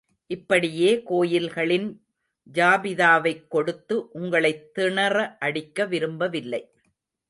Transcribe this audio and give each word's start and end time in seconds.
இப்படியே 0.27 1.03
கோயில்களின் 1.03 2.05
ஜாபிதாவைக் 2.53 3.47
கொடுத்து 3.47 4.11
உங்களைத் 4.11 4.73
திணற 4.73 5.37
அடிக்க 5.37 5.85
விரும்பவில்லை. 5.85 6.71